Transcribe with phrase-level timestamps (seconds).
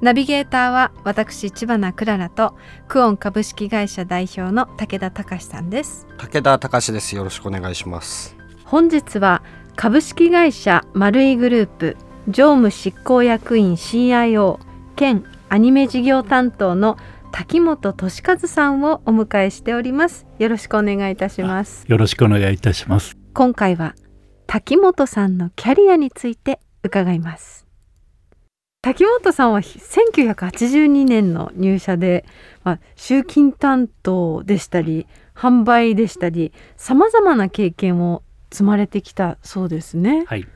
[0.00, 2.54] ナビゲーターは私千葉なクララと
[2.86, 6.06] クオン株式会社代表の武田隆さんです。
[6.18, 7.16] 武田隆です。
[7.16, 8.36] よろしくお願いします。
[8.64, 9.42] 本日は
[9.76, 11.96] 株式会社丸井グループ
[12.28, 14.60] 常務執行役員 CIO
[14.96, 16.96] 兼アニメ事業担当の
[17.32, 20.26] 滝本俊和さんをお迎えしております。
[20.38, 21.84] よろしくお願いいたします。
[21.88, 23.16] よろしくお願いいたします。
[23.34, 23.94] 今回は
[24.48, 27.67] 滝本さんのキャリアについて伺います
[28.88, 32.24] 滝本さんは1982年の入社で、
[32.64, 40.24] まあ、集金担当でしたり販売でしたりさまざまな経験を積まれてきたそうですね。
[40.26, 40.46] はい、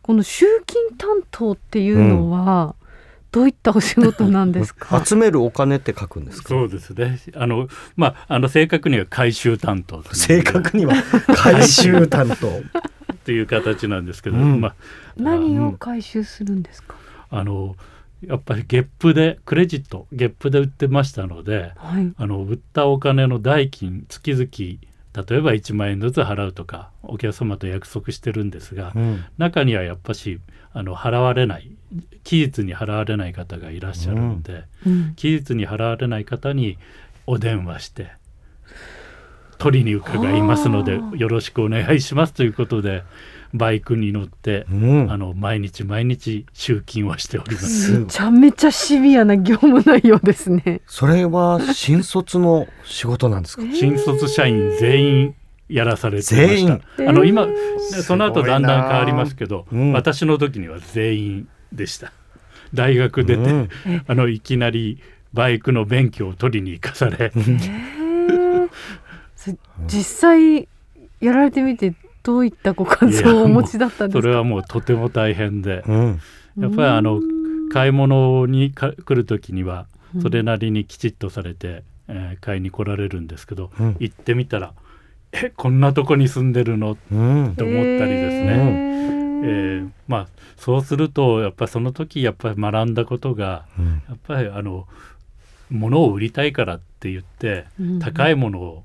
[0.00, 2.74] この集金担当っていうのは、
[3.30, 5.00] どういったお仕事なんですか？
[5.04, 6.48] 集めるお金って書くんですか？
[6.48, 7.20] そうですね。
[7.34, 10.94] あのまああの正確には回収担当正確には
[11.36, 12.50] 回収担当
[13.26, 14.74] という形なんですけど、うんまあ
[15.18, 16.94] 何を回収するんですか？
[17.30, 17.76] あの
[18.26, 22.12] やっぱりゲップでクレジットゲップで売ってましたので、はい。
[22.16, 24.46] あの売ったお金の代金月々
[25.28, 30.40] 例えば1万円ずつ払うとかお客様と約束してるんですが、うん中にはやっぱし
[30.72, 31.70] あの払われない
[32.24, 35.14] 期日に払われない方がいらっしゃるので、うん。
[35.14, 36.78] 期日に払われない方に
[37.26, 38.12] お電話して
[39.58, 43.02] 取りに伺いますのではあよろしくお願いしますということで
[43.56, 47.98] バイクに乗って、うんあの毎日毎日集金をしております。
[48.00, 50.80] めちゃめちゃシビアな業務内容ですね。
[50.86, 53.62] それは新卒の仕事なんですか？
[53.72, 55.34] 新卒社員全員
[55.68, 56.82] やらされてまし全員？
[56.96, 57.08] た。
[57.08, 62.12] あの今、えーその後だんだん変わりますけど、うん私の時には全員でした。
[62.74, 63.68] 大学出て、うん
[64.06, 65.00] あのいきなり
[65.32, 67.32] バイクの免許を取りに行かされ、
[69.86, 70.68] 実際
[71.20, 71.94] やられてみて
[72.26, 74.22] どういったご感想をお持ちだったんですか？
[74.22, 76.20] それはもうとても大変で、うん。
[76.58, 77.68] やっぱりあのうん。
[77.68, 80.22] 買い物にか来る時にはうん。
[80.22, 83.96] それなりにきちっとされて、えー買いに来られるんですけど、うん。
[83.98, 84.72] 行ってみたら
[85.32, 87.54] 「えこんなとこに住んでるの?」うん。
[87.56, 88.86] と思ったりですね。
[89.44, 90.26] えーまあ
[90.56, 94.02] そうするとやっぱりその時やっぱり学んだことがうん。
[94.08, 94.86] やっぱりあの
[95.70, 97.98] 物を売りたいからって言ってうん。
[97.98, 98.84] 高いものを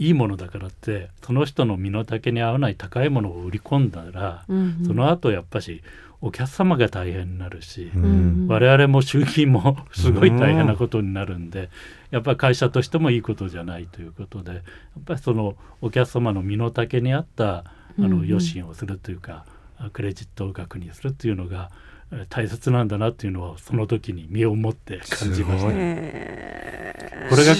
[0.00, 4.86] いいものだからってその人の身の丈に合わない高いものを売り込んだら、うんうん。
[4.86, 5.82] その後やっぱし
[6.22, 8.46] お客様が大変になるし、うん。
[8.48, 11.68] 我々も集金もすごい大変なことになるんで、
[12.10, 14.62] やっぱり会社としてもいいことじゃないということでやっ
[15.04, 17.64] ぱりそのお客様の身の丈に合ったあ
[17.98, 18.18] うんうん。
[18.20, 19.44] の予診をするというか、
[19.92, 21.70] クレジットを確認するっていうのが
[22.12, 25.74] えー大切なんだなっていうのをその時に身をもって感じましすごい。
[25.74, 27.30] た。
[27.30, 27.54] これが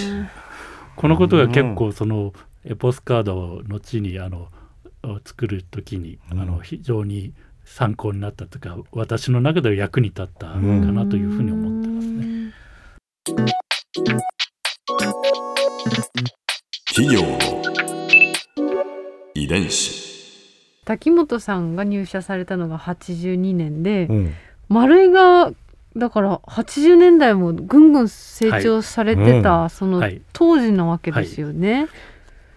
[1.01, 4.51] このことが結構そのエポスカードを後にあの
[5.25, 7.33] 作る時にあの非常に
[7.65, 12.53] 参考になったというか私の中では役に立ったかなというふうに思ってますね。
[16.95, 17.39] 企業の
[19.33, 20.11] 遺伝子。
[20.85, 24.35] 滝本さんが入社されたのが82年で、うん。
[24.69, 25.53] 丸井が
[25.97, 30.23] だから80年代もぐんぐん成長されてた、そのはい。
[30.33, 31.89] 当時なわけですよね。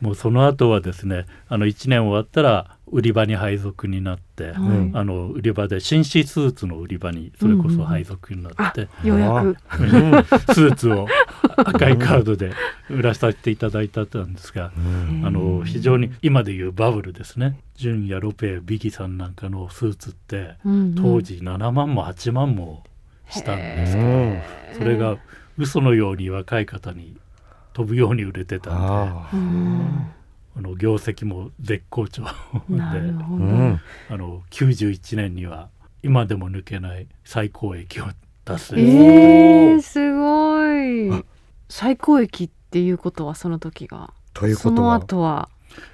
[0.02, 4.56] もうその後はですねあの1年終わったら売り場に配属になって、はい。
[4.94, 9.58] あの売り場で紳士スーツの売り場にそれこそ配属になって、ようやく。
[10.54, 11.08] スーツを
[11.58, 12.52] 赤いカードで
[12.90, 14.72] 売らさせていただいたんですが、
[15.24, 17.60] あの非常に今でいうバブルですね。
[17.76, 20.96] 純やロペビギさんなんかのスーツってうんうん。
[20.96, 22.84] 当時7万も8万も
[23.34, 24.42] したんですけど、うん。
[24.78, 25.18] それが
[25.58, 27.18] 嘘のように若い方に
[27.74, 28.88] 飛ぶように売れてたんで
[30.56, 35.70] あの業績も絶好調であの91年には
[36.04, 38.06] 今でも抜けない最高益を
[38.46, 40.68] 達成えー、すご
[41.20, 41.24] い。
[41.70, 44.14] 最高益っていうことはその時が。
[44.34, 45.50] というこその後は。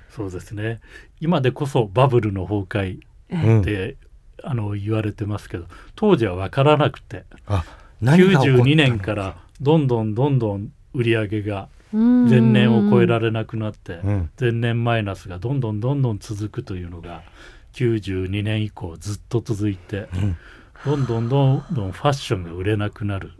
[0.10, 0.80] そうですね。
[1.22, 3.00] 今でこそバブルの崩壊
[3.32, 3.98] うんって、
[4.44, 5.66] あの言われてますけど
[5.96, 7.64] 当時は分からなくてあ
[8.02, 14.30] 何が起こったの？92年からどんどんどんどん売り上げが前前年を超えられなくなってうん。
[14.40, 17.24] 前年マイナスがどんどんどんどん続くというのが
[17.74, 20.38] 92年以降ずっと続いてうん。
[20.86, 23.32] どんどんどんどんファッションが売れなくなる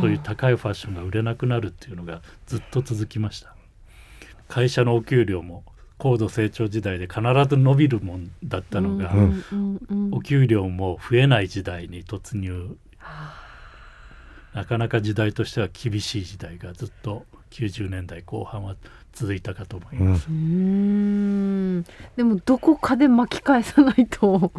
[0.00, 3.54] そういう高いファッションが売れなくなるっていうのがずっと続きました。
[4.48, 5.62] 会社のお給料も
[6.00, 9.12] 高度成長時代で必ず伸びるもんだったのが、
[10.10, 12.76] お給料も増えない時代に突入。
[14.54, 18.76] なかなか時代としては厳しい時代がずっと90年代後半は
[19.12, 20.26] 続いたかと思います。
[20.28, 21.84] うん。
[22.16, 24.52] でもどこかで巻き返さないと。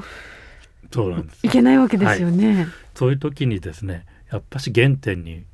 [0.93, 1.47] そうなんです。
[1.47, 5.45] いけないわけですよね、はい、そういう時にですねやっぱし原点に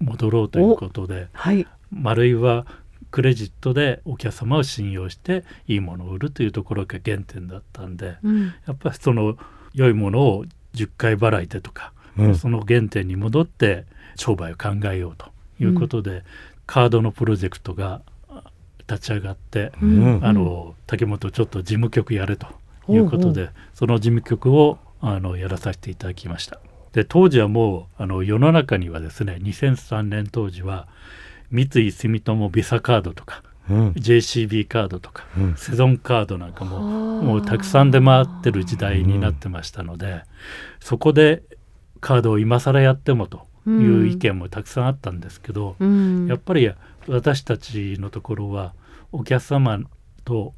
[0.00, 2.66] 戻ろうということで、はい、丸いは
[3.12, 9.36] クレジットでお客様を信用していいものを売るというところが原点だったんで、うん、やっぱりその
[9.74, 10.44] 良いものを
[10.74, 13.84] 10回払いでとか、うん、その原点に戻って
[14.16, 15.30] 商売を考えようと
[15.60, 16.22] いうことで、うん、
[16.66, 18.00] カードのプロジェクトが
[18.88, 19.78] 立ち上がって、あ
[20.32, 22.46] の竹本ちょっと事務局やれと
[22.88, 26.58] いうことで、その事務局をあのやらさせていただきました。
[26.92, 30.88] で当時はもうあの世の中にはですね2003年当時は
[31.52, 40.22] 三井住友ビザカードとか、うん、JCB カードとか、うん、セゾンカードなんかももうたくさん出回ってる時代になってましたので、うん、
[40.80, 41.42] そこで
[42.00, 45.76] カードを今更やってもという意見もたくさんあったんですけど、
[46.26, 46.68] やっぱり
[47.06, 48.74] 私たちのところは
[49.12, 49.78] お客様
[50.24, 50.52] と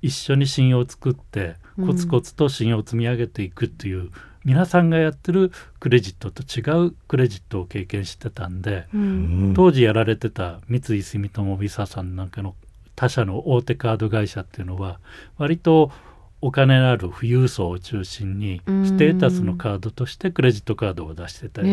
[0.00, 4.10] 一緒に信用を作ってコツコツと信用を積み上げていくっていう
[4.46, 5.50] 皆さんがやってる
[5.80, 12.54] クレジットと違うクレジットを経験してたんで、うん、当時やられてた三井住友ビザさんなんかの
[12.94, 15.00] 他社の大手カード会社っていうのは
[15.36, 15.90] 割と
[16.40, 21.68] お金のある富裕層を中心にステータスのカードとしてクレジットカードを出してたり、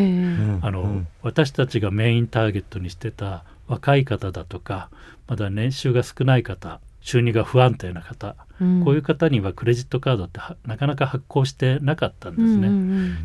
[0.62, 4.90] あの私たちがメインターゲットにしてた若い方だとか
[5.28, 8.36] まだ年収が少ない方収入が不安定な方、うん、
[8.84, 12.48] こういう方にはクレジットカードってなかなか発行してなかったんですね。
[12.50, 12.74] うんうんう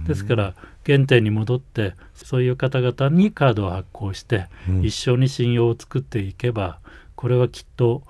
[0.01, 0.55] ん、ですから
[0.87, 6.79] 原点に戻ってそういう方々にカードを発行して、うん、一緒に信用を作っていけば
[7.15, 8.03] これはきっと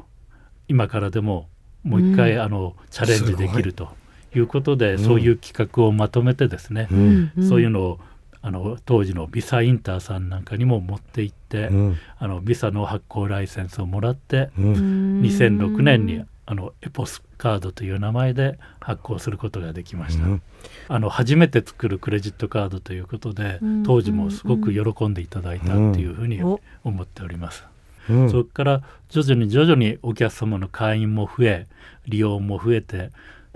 [0.69, 1.49] 今からでも
[1.83, 3.89] もう一回、うん、あのチャレンジできると
[4.35, 4.41] い。
[4.41, 6.87] うことで、そういう企画をまとめてですね、
[7.49, 7.99] そういうのを
[8.41, 20.43] あの当時のビザインターさんなんかにも持って行って、うん、あのビザの発行ライセンスをもらって、うん、2006年にあのエポスカードという名前で発行することができました、うん、
[20.89, 27.65] あの初めて作るクレジットカードということで、当時もすごく喜んでいただいたっていうふうに思っております。
[28.31, 31.67] そこから徐々に徐々にお客様の会員も増え
[32.07, 33.11] 利用も増えて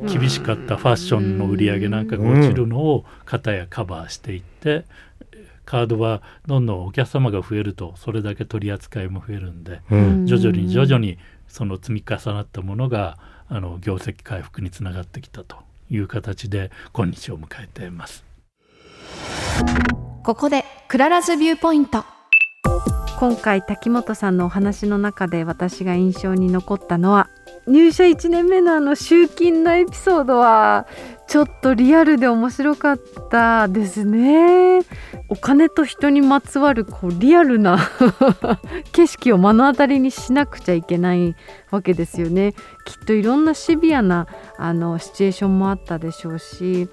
[0.07, 4.85] 厳しかったファッションの売り上げなんかが落ちるのを型やカバーしていって
[5.65, 9.81] カードはどんどんお客様が増えるとそれだけ取り扱いも増えるんで、
[10.27, 11.17] 徐々に徐々に
[11.53, 15.59] その積み重なったものがあの業績回復につながってきたと
[15.91, 18.25] いう形で今日を迎えています。
[20.25, 22.05] ここでクララズビューポイント。
[23.21, 27.29] 今回滝本さんのお話の中で私が印象に残ったのは
[27.69, 30.87] 入社1年目のあの集金のエピソードは
[31.29, 33.01] ちょっとリアルで面白かっ
[33.31, 34.81] たですね。
[35.33, 37.79] お金と人にまつわるこうリアルな
[38.93, 41.35] 景色を目の当たりにしなくちゃいけない
[41.71, 42.53] わけですよね。
[42.85, 44.27] きっといろんなシビアな
[44.59, 46.87] あのシチュエーションもあったでしょうし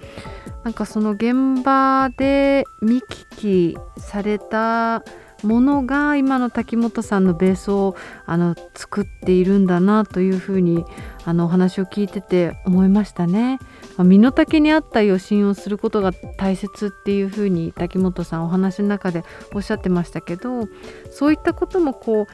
[0.64, 5.04] なんかその現場で見聞きされた
[5.44, 10.86] ものが今の滝本さんのベースをあの作っているんだなというふうに
[11.26, 13.60] あのお話を聞いてて思いましたね。
[13.98, 20.68] まあ、身の丈に合った予診をすることが大切っていうふうに滝本さんお話の中でおっしゃってましたけど
[21.12, 22.28] そういったこともこう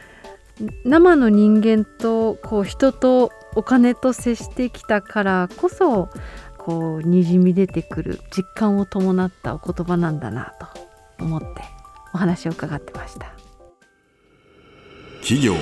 [0.86, 6.10] 生の人間とこう人とお金と接してきたからこそ
[6.58, 10.54] こうにじみ出てくる実感を伴ったお言葉なんだな
[11.18, 11.75] と思って
[12.16, 13.34] お話を伺ってました。
[15.20, 15.60] 企業の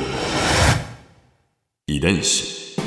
[1.87, 2.77] 遺伝子。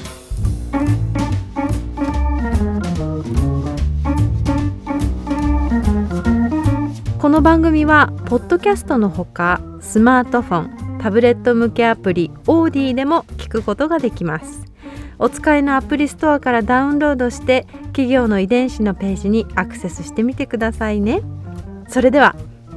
[7.18, 10.60] この番組はポッドキャストのほかスマートフォ
[10.96, 14.64] ンタブレット向けアプリオーディでも聞くことができます。
[15.18, 21.22] お使いのアプリストアからダウンロードして企業の遺伝子のページにアクセスしてみてくださいね。
[21.88, 22.36] それでは